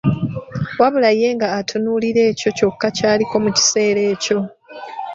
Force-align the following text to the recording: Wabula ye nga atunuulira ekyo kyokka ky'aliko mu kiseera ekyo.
Wabula 0.79 1.09
ye 1.19 1.27
nga 1.35 1.47
atunuulira 1.59 2.21
ekyo 2.31 2.49
kyokka 2.57 2.87
ky'aliko 2.97 3.35
mu 3.43 3.49
kiseera 3.57 4.01
ekyo. 4.13 4.37